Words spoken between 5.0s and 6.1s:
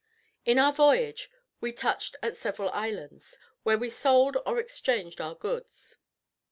our goods.